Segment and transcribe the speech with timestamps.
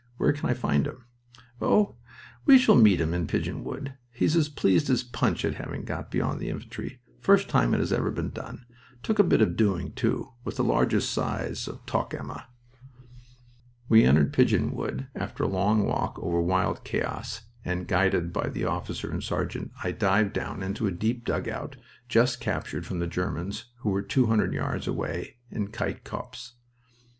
[0.17, 1.05] "Where can I find him?"
[1.61, 1.97] "Oh,
[2.47, 3.93] we shall meet him in Pigeon Wood.
[4.09, 6.99] He's as pleased as Punch at having got beyond the infantry.
[7.19, 8.65] First time it has ever been done.
[9.03, 12.47] Took a bit of doing, too, with the largest size of Toc emma."
[13.89, 18.65] We entered Pigeon Wood after a long walk over wild chaos, and, guided by the
[18.65, 21.75] officer and sergeant, I dived down into a deep dugout
[22.09, 26.53] just captured from the Germans, who were two hundred yards away in Kite Copse.